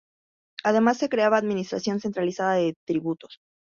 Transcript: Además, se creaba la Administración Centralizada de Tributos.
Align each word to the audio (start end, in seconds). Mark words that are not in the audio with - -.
Además, 0.63 0.97
se 0.97 1.09
creaba 1.09 1.35
la 1.35 1.41
Administración 1.43 1.99
Centralizada 1.99 2.55
de 2.55 2.73
Tributos. 2.87 3.37